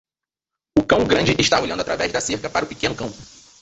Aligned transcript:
O 0.79 0.83
cão 0.83 1.05
grande 1.05 1.35
está 1.37 1.61
olhando 1.61 1.81
através 1.81 2.11
da 2.11 2.19
cerca 2.19 2.49
para 2.49 2.65
o 2.65 2.67
pequeno 2.67 2.95
cão. 2.95 3.13